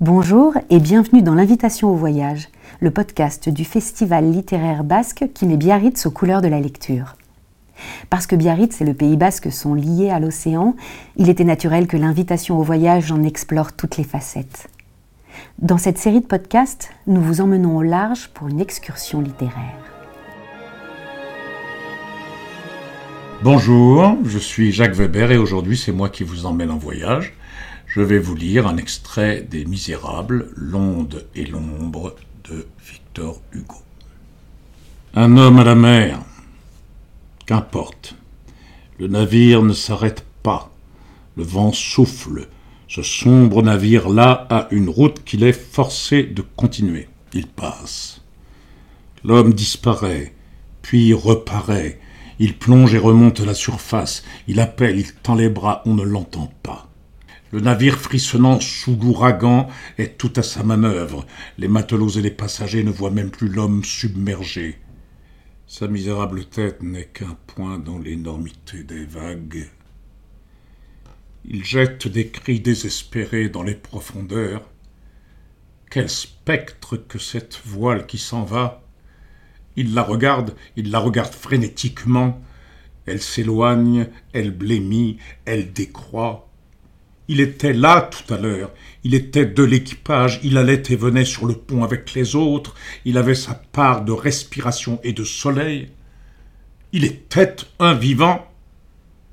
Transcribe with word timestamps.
Bonjour 0.00 0.54
et 0.70 0.78
bienvenue 0.78 1.20
dans 1.20 1.34
l'invitation 1.34 1.90
au 1.90 1.94
voyage, 1.94 2.48
le 2.80 2.90
podcast 2.90 3.50
du 3.50 3.66
festival 3.66 4.32
littéraire 4.32 4.82
basque 4.82 5.26
qui 5.34 5.44
met 5.44 5.58
Biarritz 5.58 6.06
aux 6.06 6.10
couleurs 6.10 6.40
de 6.40 6.48
la 6.48 6.58
lecture. 6.58 7.16
Parce 8.08 8.26
que 8.26 8.34
Biarritz 8.34 8.80
et 8.80 8.86
le 8.86 8.94
Pays 8.94 9.18
basque 9.18 9.52
sont 9.52 9.74
liés 9.74 10.08
à 10.08 10.18
l'océan, 10.18 10.74
il 11.18 11.28
était 11.28 11.44
naturel 11.44 11.86
que 11.86 11.98
l'invitation 11.98 12.58
au 12.58 12.62
voyage 12.62 13.12
en 13.12 13.22
explore 13.24 13.74
toutes 13.74 13.98
les 13.98 14.04
facettes. 14.04 14.70
Dans 15.58 15.76
cette 15.76 15.98
série 15.98 16.22
de 16.22 16.26
podcasts, 16.26 16.92
nous 17.06 17.20
vous 17.20 17.42
emmenons 17.42 17.76
au 17.76 17.82
large 17.82 18.30
pour 18.32 18.48
une 18.48 18.60
excursion 18.60 19.20
littéraire. 19.20 19.99
Bonjour, 23.42 24.18
je 24.24 24.38
suis 24.38 24.70
Jacques 24.70 24.94
Weber 24.94 25.32
et 25.32 25.38
aujourd'hui 25.38 25.76
c'est 25.76 25.92
moi 25.92 26.08
qui 26.08 26.24
vous 26.24 26.46
emmène 26.46 26.70
en 26.70 26.78
voyage 26.78 27.34
je 27.92 28.00
vais 28.00 28.20
vous 28.20 28.36
lire 28.36 28.68
un 28.68 28.76
extrait 28.76 29.42
des 29.42 29.64
Misérables, 29.64 30.48
L'onde 30.54 31.26
et 31.34 31.44
l'ombre 31.44 32.14
de 32.48 32.68
Victor 32.86 33.40
Hugo. 33.52 33.78
Un 35.14 35.36
homme 35.36 35.58
à 35.58 35.64
la 35.64 35.74
mer. 35.74 36.20
Qu'importe. 37.46 38.14
Le 39.00 39.08
navire 39.08 39.62
ne 39.62 39.72
s'arrête 39.72 40.24
pas. 40.44 40.70
Le 41.36 41.42
vent 41.42 41.72
souffle. 41.72 42.46
Ce 42.86 43.02
sombre 43.02 43.60
navire-là 43.60 44.46
a 44.50 44.68
une 44.70 44.88
route 44.88 45.24
qu'il 45.24 45.42
est 45.42 45.52
forcé 45.52 46.22
de 46.22 46.42
continuer. 46.54 47.08
Il 47.32 47.48
passe. 47.48 48.20
L'homme 49.24 49.52
disparaît, 49.52 50.32
puis 50.80 51.12
reparaît. 51.12 51.98
Il 52.42 52.56
plonge 52.56 52.94
et 52.94 52.98
remonte 52.98 53.40
à 53.40 53.44
la 53.44 53.52
surface. 53.52 54.24
Il 54.48 54.60
appelle, 54.60 54.98
il 54.98 55.12
tend 55.12 55.34
les 55.34 55.50
bras, 55.50 55.82
on 55.84 55.92
ne 55.92 56.02
l'entend 56.02 56.50
pas. 56.62 56.88
Le 57.52 57.60
navire 57.60 57.98
frissonnant 57.98 58.60
sous 58.60 58.96
l'ouragan 58.96 59.68
est 59.98 60.16
tout 60.16 60.32
à 60.36 60.42
sa 60.42 60.62
manœuvre. 60.62 61.26
Les 61.58 61.68
matelots 61.68 62.08
et 62.08 62.22
les 62.22 62.30
passagers 62.30 62.82
ne 62.82 62.90
voient 62.90 63.10
même 63.10 63.30
plus 63.30 63.48
l'homme 63.48 63.84
submergé. 63.84 64.78
Sa 65.66 65.86
misérable 65.86 66.46
tête 66.46 66.82
n'est 66.82 67.04
qu'un 67.04 67.36
point 67.46 67.78
dans 67.78 67.98
l'énormité 67.98 68.84
des 68.84 69.04
vagues. 69.04 69.68
Il 71.44 71.62
jette 71.62 72.08
des 72.08 72.28
cris 72.28 72.60
désespérés 72.60 73.50
dans 73.50 73.62
les 73.62 73.74
profondeurs. 73.74 74.62
Quel 75.90 76.08
spectre 76.08 76.96
que 76.96 77.18
cette 77.18 77.60
voile 77.66 78.06
qui 78.06 78.16
s'en 78.16 78.44
va. 78.44 78.82
Il 79.76 79.94
la 79.94 80.02
regarde, 80.02 80.54
il 80.76 80.90
la 80.90 80.98
regarde 80.98 81.32
frénétiquement. 81.32 82.40
Elle 83.06 83.22
s'éloigne, 83.22 84.08
elle 84.32 84.50
blêmit, 84.50 85.18
elle 85.44 85.72
décroît. 85.72 86.48
Il 87.28 87.40
était 87.40 87.72
là 87.72 88.02
tout 88.02 88.34
à 88.34 88.38
l'heure, 88.38 88.72
il 89.04 89.14
était 89.14 89.46
de 89.46 89.62
l'équipage, 89.62 90.40
il 90.42 90.58
allait 90.58 90.82
et 90.90 90.96
venait 90.96 91.24
sur 91.24 91.46
le 91.46 91.54
pont 91.54 91.84
avec 91.84 92.12
les 92.14 92.34
autres, 92.34 92.74
il 93.04 93.16
avait 93.16 93.36
sa 93.36 93.54
part 93.54 94.04
de 94.04 94.10
respiration 94.10 94.98
et 95.04 95.12
de 95.12 95.22
soleil. 95.22 95.90
Il 96.92 97.04
était 97.04 97.54
un 97.78 97.94
vivant. 97.94 98.50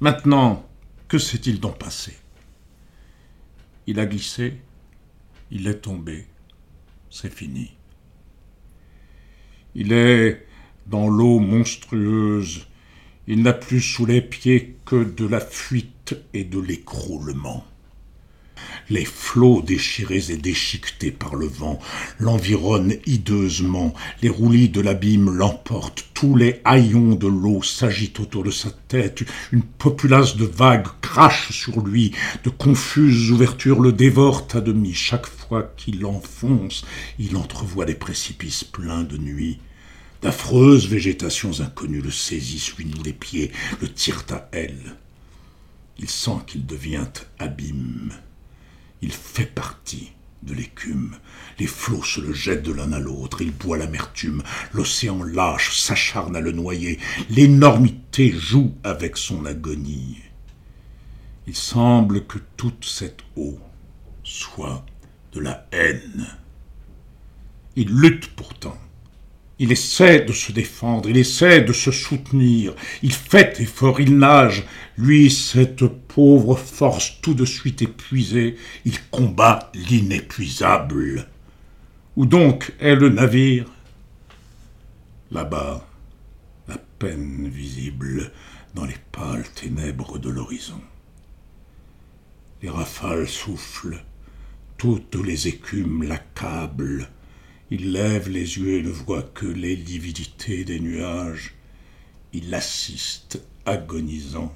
Maintenant, 0.00 0.66
que 1.06 1.18
s'est-il 1.18 1.60
donc 1.60 1.78
passé? 1.78 2.16
Il 3.86 4.00
a 4.00 4.06
glissé, 4.06 4.54
il 5.50 5.68
est 5.68 5.82
tombé, 5.82 6.26
c'est 7.10 7.32
fini. 7.32 7.72
Il 9.74 9.92
est 9.92 10.46
dans 10.86 11.08
l'eau 11.08 11.38
monstrueuse, 11.38 12.66
il 13.26 13.42
n'a 13.42 13.52
plus 13.52 13.80
sous 13.80 14.04
les 14.04 14.20
pieds 14.20 14.76
que 14.84 15.04
de 15.04 15.26
la 15.26 15.40
fuite 15.40 16.16
et 16.34 16.44
de 16.44 16.58
l'écroulement. 16.58 17.64
Les 18.90 19.04
flots 19.04 19.62
déchirés 19.62 20.30
et 20.30 20.36
déchiquetés 20.36 21.10
par 21.10 21.34
le 21.34 21.46
vent 21.46 21.78
l'environnent 22.18 22.96
hideusement, 23.06 23.94
les 24.22 24.28
roulis 24.28 24.68
de 24.68 24.80
l'abîme 24.80 25.30
l'emportent, 25.30 26.04
tous 26.14 26.36
les 26.36 26.60
haillons 26.64 27.14
de 27.14 27.26
l'eau 27.26 27.62
s'agitent 27.62 28.20
autour 28.20 28.44
de 28.44 28.50
sa 28.50 28.70
tête, 28.70 29.24
une 29.52 29.62
populace 29.62 30.36
de 30.36 30.44
vagues 30.44 30.86
crache 31.00 31.52
sur 31.52 31.80
lui, 31.80 32.12
de 32.44 32.50
confuses 32.50 33.30
ouvertures 33.30 33.80
le 33.80 33.92
dévorent 33.92 34.48
à 34.54 34.60
demi, 34.60 34.94
chaque 34.94 35.26
fois 35.26 35.72
qu'il 35.76 36.04
enfonce, 36.06 36.84
il 37.18 37.36
entrevoit 37.36 37.84
des 37.84 37.94
précipices 37.94 38.64
pleins 38.64 39.02
de 39.02 39.18
nuit. 39.18 39.58
D'affreuses 40.22 40.88
végétations 40.88 41.60
inconnues 41.60 42.00
le 42.00 42.12
saisissent, 42.12 42.76
lui 42.76 42.86
nouent 42.86 43.02
les 43.02 43.12
pieds, 43.12 43.50
le 43.80 43.88
tirent 43.88 44.24
à 44.30 44.48
elles. 44.52 44.96
Il 45.98 46.08
sent 46.08 46.38
qu'il 46.46 46.64
devient 46.64 47.10
abîme. 47.38 48.12
Il 49.02 49.12
fait 49.12 49.46
partie 49.46 50.12
de 50.42 50.54
l'écume. 50.54 51.16
Les 51.58 51.66
flots 51.66 52.02
se 52.02 52.20
le 52.20 52.32
jettent 52.32 52.62
de 52.62 52.72
l'un 52.72 52.92
à 52.92 52.98
l'autre, 52.98 53.42
il 53.42 53.52
boit 53.52 53.76
l'amertume, 53.76 54.42
l'océan 54.72 55.22
lâche, 55.22 55.78
s'acharne 55.78 56.34
à 56.36 56.40
le 56.40 56.52
noyer, 56.52 56.98
l'énormité 57.30 58.32
joue 58.32 58.74
avec 58.82 59.16
son 59.16 59.44
agonie. 59.44 60.18
Il 61.46 61.56
semble 61.56 62.26
que 62.26 62.38
toute 62.56 62.84
cette 62.84 63.20
eau 63.36 63.58
soit 64.22 64.84
de 65.32 65.40
la 65.40 65.66
haine. 65.72 66.26
Il 67.74 67.88
lutte 67.88 68.28
pourtant, 68.34 68.78
il 69.62 69.70
essaie 69.70 70.22
de 70.22 70.32
se 70.32 70.50
défendre, 70.50 71.08
il 71.08 71.16
essaie 71.16 71.60
de 71.60 71.72
se 71.72 71.92
soutenir, 71.92 72.74
il 73.00 73.12
fait 73.12 73.60
effort, 73.60 74.00
il 74.00 74.18
nage. 74.18 74.64
Lui, 74.98 75.30
cette 75.30 75.86
pauvre 75.86 76.56
force 76.56 77.20
tout 77.22 77.32
de 77.32 77.44
suite 77.44 77.80
épuisée, 77.80 78.56
il 78.84 78.98
combat 79.10 79.70
l'inépuisable. 79.88 81.28
Où 82.16 82.26
donc 82.26 82.72
est 82.80 82.96
le 82.96 83.08
navire? 83.08 83.66
Là-bas, 85.30 85.86
à 86.68 86.78
peine 86.98 87.48
visible 87.48 88.32
dans 88.74 88.84
les 88.84 88.98
pâles 89.12 89.48
ténèbres 89.54 90.18
de 90.18 90.28
l'horizon. 90.28 90.80
Les 92.62 92.68
rafales 92.68 93.28
soufflent, 93.28 94.02
toutes 94.76 95.14
les 95.14 95.46
écumes 95.46 96.02
l'accablent, 96.02 97.08
il 97.74 97.92
lève 97.92 98.28
les 98.28 98.58
yeux 98.58 98.80
et 98.80 98.82
ne 98.82 98.90
voit 98.90 99.22
que 99.22 99.46
les 99.46 99.74
lividités 99.74 100.62
des 100.62 100.78
nuages. 100.78 101.54
Il 102.34 102.52
assiste, 102.54 103.42
agonisant, 103.64 104.54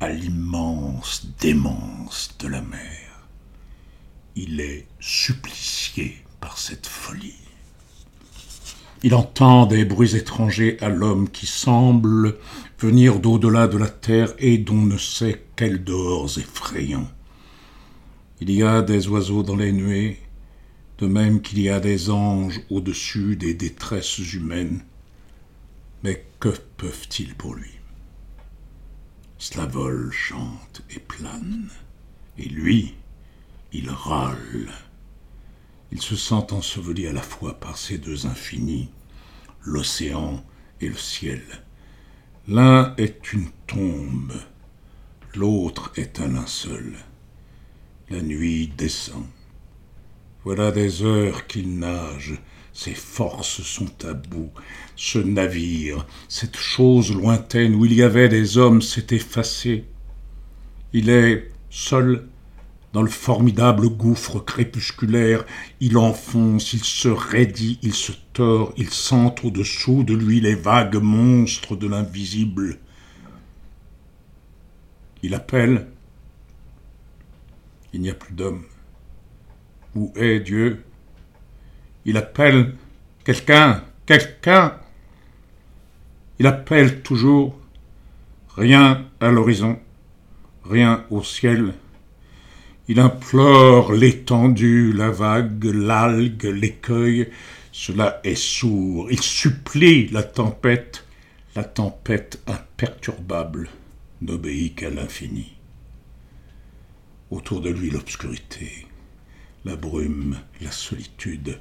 à 0.00 0.08
l'immense 0.08 1.28
démence 1.38 2.34
de 2.40 2.48
la 2.48 2.60
mer. 2.60 3.28
Il 4.34 4.58
est 4.58 4.88
supplicié 4.98 6.16
par 6.40 6.58
cette 6.58 6.88
folie. 6.88 7.38
Il 9.04 9.14
entend 9.14 9.66
des 9.66 9.84
bruits 9.84 10.16
étrangers 10.16 10.78
à 10.80 10.88
l'homme 10.88 11.30
qui 11.30 11.46
semble 11.46 12.36
venir 12.80 13.20
d'au-delà 13.20 13.68
de 13.68 13.78
la 13.78 13.88
terre 13.88 14.34
et 14.40 14.58
dont 14.58 14.74
ne 14.82 14.98
sait 14.98 15.44
quels 15.54 15.84
dehors 15.84 16.36
effrayants. 16.36 17.08
Il 18.40 18.50
y 18.50 18.64
a 18.64 18.82
des 18.82 19.06
oiseaux 19.06 19.44
dans 19.44 19.54
les 19.54 19.70
nuées, 19.70 20.18
de 20.98 21.06
même 21.06 21.42
qu'il 21.42 21.60
y 21.60 21.68
a 21.68 21.80
des 21.80 22.10
anges 22.10 22.60
au-dessus 22.70 23.36
des 23.36 23.54
détresses 23.54 24.18
humaines. 24.18 24.82
Mais 26.02 26.26
que 26.40 26.50
peuvent-ils 26.76 27.34
pour 27.34 27.54
lui? 27.54 27.70
Cela 29.38 29.66
vole, 29.66 30.12
chante 30.12 30.82
et 30.90 31.00
plane, 31.00 31.68
et 32.38 32.48
lui, 32.48 32.94
il 33.72 33.90
râle. 33.90 34.72
Il 35.90 36.00
se 36.00 36.16
sent 36.16 36.52
enseveli 36.52 37.06
à 37.06 37.12
la 37.12 37.22
fois 37.22 37.58
par 37.58 37.76
ces 37.76 37.98
deux 37.98 38.26
infinis, 38.26 38.88
l'océan 39.64 40.44
et 40.80 40.88
le 40.88 40.96
ciel. 40.96 41.42
L'un 42.48 42.94
est 42.96 43.32
une 43.32 43.50
tombe, 43.66 44.32
l'autre 45.34 45.92
est 45.96 46.20
un 46.20 46.28
linceul. 46.28 46.96
La 48.10 48.20
nuit 48.20 48.72
descend. 48.76 49.26
Voilà 50.44 50.72
des 50.72 51.02
heures 51.02 51.46
qu'il 51.46 51.78
nage, 51.78 52.40
ses 52.72 52.94
forces 52.94 53.62
sont 53.62 53.92
à 54.04 54.12
bout. 54.12 54.50
Ce 54.96 55.18
navire, 55.18 56.06
cette 56.28 56.56
chose 56.56 57.14
lointaine 57.14 57.74
où 57.74 57.84
il 57.84 57.92
y 57.92 58.02
avait 58.02 58.28
des 58.28 58.58
hommes 58.58 58.82
s'est 58.82 59.06
effacé. 59.10 59.84
Il 60.92 61.10
est 61.10 61.50
seul 61.70 62.26
dans 62.92 63.02
le 63.02 63.10
formidable 63.10 63.88
gouffre 63.88 64.40
crépusculaire, 64.40 65.46
il 65.80 65.96
enfonce, 65.96 66.74
il 66.74 66.84
se 66.84 67.08
raidit, 67.08 67.78
il 67.82 67.94
se 67.94 68.12
tord, 68.34 68.74
il 68.76 68.90
sent 68.90 69.34
au-dessous 69.44 70.02
de 70.02 70.14
lui 70.14 70.40
les 70.40 70.54
vagues 70.54 71.00
monstres 71.00 71.74
de 71.76 71.88
l'invisible. 71.88 72.78
Il 75.22 75.34
appelle. 75.34 75.88
Il 77.94 78.00
n'y 78.00 78.10
a 78.10 78.14
plus 78.14 78.34
d'hommes. 78.34 78.64
Où 79.94 80.12
est 80.16 80.40
Dieu? 80.40 80.82
Il 82.04 82.16
appelle 82.16 82.74
quelqu'un, 83.24 83.84
quelqu'un. 84.06 84.78
Il 86.38 86.46
appelle 86.46 87.02
toujours. 87.02 87.58
Rien 88.56 89.06
à 89.20 89.30
l'horizon, 89.30 89.78
rien 90.64 91.04
au 91.10 91.22
ciel. 91.22 91.72
Il 92.88 93.00
implore 93.00 93.92
l'étendue, 93.92 94.92
la 94.92 95.10
vague, 95.10 95.64
l'algue, 95.64 96.44
l'écueil. 96.44 97.30
Cela 97.70 98.20
est 98.24 98.34
sourd. 98.34 99.10
Il 99.10 99.20
supplie 99.20 100.08
la 100.08 100.22
tempête. 100.22 101.06
La 101.54 101.64
tempête 101.64 102.42
imperturbable 102.46 103.68
n'obéit 104.20 104.74
qu'à 104.74 104.90
l'infini. 104.90 105.52
Autour 107.30 107.60
de 107.60 107.70
lui 107.70 107.90
l'obscurité, 107.90 108.86
la 109.64 109.76
brume, 109.76 110.38
la 110.60 110.72
solitude, 110.72 111.58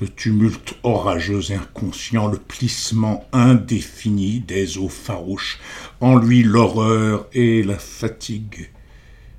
le 0.00 0.08
tumulte 0.08 0.74
orageux 0.82 1.50
et 1.50 1.54
inconscient, 1.54 2.28
le 2.28 2.38
plissement 2.38 3.26
indéfini 3.32 4.40
des 4.40 4.78
eaux 4.78 4.88
farouches, 4.88 5.58
en 6.00 6.16
lui 6.16 6.42
l'horreur 6.42 7.26
et 7.32 7.62
la 7.62 7.78
fatigue. 7.78 8.70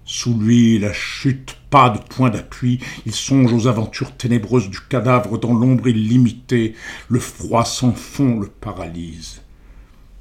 Sous 0.03 0.37
lui 0.37 0.77
la 0.77 0.91
chute, 0.91 1.55
pas 1.69 1.89
de 1.89 1.99
point 1.99 2.29
d'appui, 2.29 2.79
il 3.05 3.13
songe 3.13 3.53
aux 3.53 3.67
aventures 3.67 4.15
ténébreuses 4.17 4.69
du 4.69 4.79
cadavre 4.89 5.37
dans 5.37 5.53
l'ombre 5.53 5.87
illimitée, 5.87 6.75
le 7.07 7.19
froid 7.19 7.63
sans 7.63 7.93
fond 7.93 8.39
le 8.39 8.47
paralyse. 8.47 9.41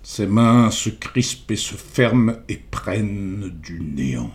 Ses 0.04 0.26
mains 0.26 0.70
se 0.70 0.90
crispent 0.90 1.50
et 1.50 1.56
se 1.56 1.74
ferment 1.74 2.36
et 2.48 2.56
prennent 2.56 3.50
du 3.62 3.80
néant. 3.80 4.30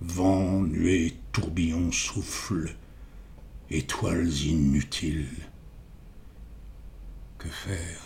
Vent, 0.00 0.60
nuée, 0.60 1.16
tourbillon, 1.32 1.90
souffle, 1.90 2.76
étoiles 3.68 4.32
inutiles. 4.32 5.48
Que 7.36 7.48
faire? 7.48 8.02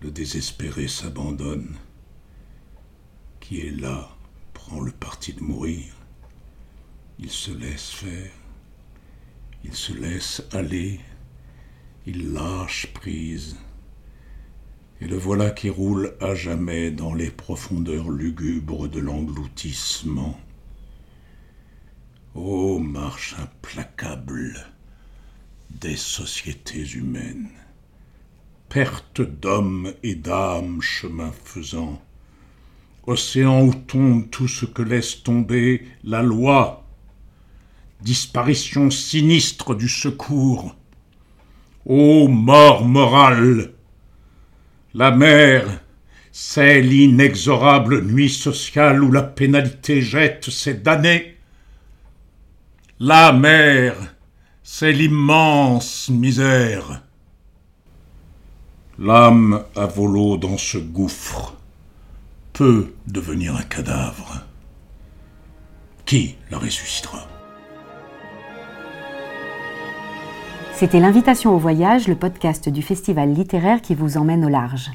Le 0.00 0.10
désespéré 0.10 0.88
s'abandonne. 0.88 1.76
Qui 3.40 3.60
est 3.60 3.78
là 3.78 4.16
prend 4.54 4.80
le 4.80 4.92
parti 4.92 5.34
de 5.34 5.42
mourir. 5.42 5.94
Il 7.18 7.30
se 7.30 7.50
laisse 7.50 7.90
faire. 7.90 8.32
Il 9.64 9.74
se 9.74 9.92
laisse 9.92 10.42
aller. 10.52 11.00
Il 12.06 12.32
lâche 12.32 12.86
prise 12.94 13.56
et 15.00 15.06
le 15.06 15.16
voilà 15.16 15.50
qui 15.50 15.68
roule 15.68 16.14
à 16.20 16.34
jamais 16.34 16.90
dans 16.90 17.14
les 17.14 17.30
profondeurs 17.30 18.10
lugubres 18.10 18.88
de 18.88 19.00
l'engloutissement. 19.00 20.38
Ô 22.34 22.78
marche 22.78 23.34
implacable 23.38 24.54
des 25.70 25.96
sociétés 25.96 26.86
humaines, 26.94 27.50
perte 28.68 29.20
d'hommes 29.20 29.92
et 30.02 30.14
d'âmes 30.14 30.80
chemin 30.80 31.32
faisant, 31.44 32.00
océan 33.06 33.62
où 33.64 33.74
tombe 33.74 34.28
tout 34.30 34.48
ce 34.48 34.64
que 34.64 34.82
laisse 34.82 35.22
tomber 35.22 35.86
la 36.04 36.22
loi, 36.22 36.84
disparition 38.00 38.90
sinistre 38.90 39.74
du 39.74 39.88
secours, 39.88 40.74
ô 41.84 42.28
mort 42.28 42.84
morale, 42.84 43.75
la 44.96 45.10
mer, 45.10 45.82
c'est 46.32 46.80
l'inexorable 46.80 48.02
nuit 48.02 48.30
sociale 48.30 49.04
où 49.04 49.12
la 49.12 49.22
pénalité 49.22 50.00
jette 50.00 50.48
ses 50.48 50.72
damnés. 50.72 51.36
La 52.98 53.30
mer, 53.32 53.94
c'est 54.62 54.92
l'immense 54.92 56.08
misère. 56.08 57.02
L'âme 58.98 59.64
à 59.76 59.84
volo 59.84 60.38
dans 60.38 60.56
ce 60.56 60.78
gouffre 60.78 61.54
peut 62.54 62.94
devenir 63.06 63.54
un 63.54 63.64
cadavre. 63.64 64.46
Qui 66.06 66.36
la 66.50 66.56
ressuscitera? 66.56 67.35
C'était 70.78 71.00
l'invitation 71.00 71.54
au 71.54 71.58
voyage, 71.58 72.06
le 72.06 72.16
podcast 72.16 72.68
du 72.68 72.82
festival 72.82 73.32
littéraire 73.32 73.80
qui 73.80 73.94
vous 73.94 74.18
emmène 74.18 74.44
au 74.44 74.50
large. 74.50 74.90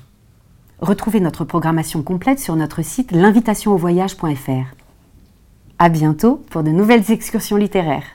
Retrouvez 0.80 1.20
notre 1.20 1.44
programmation 1.44 2.04
complète 2.04 2.38
sur 2.38 2.56
notre 2.56 2.84
site 2.84 3.12
l'invitationauvoyage.fr. 3.12 4.76
À 5.80 5.90
bientôt 5.90 6.36
pour 6.52 6.62
de 6.62 6.70
nouvelles 6.70 7.12
excursions 7.12 7.58
littéraires. 7.58 8.06